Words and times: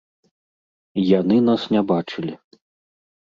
Яны 1.19 1.37
нас 1.49 1.61
не 1.75 1.81
бачылі. 1.91 2.33